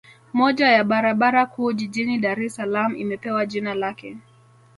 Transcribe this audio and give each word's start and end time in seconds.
Moja 0.33 0.67
ya 0.67 0.83
barabara 0.83 1.45
kuu 1.45 1.71
jijini 1.73 2.17
Dar 2.19 2.41
es 2.43 2.55
Salaam 2.55 2.95
imepewa 2.95 3.45
jina 3.45 3.73
lake 3.73 4.17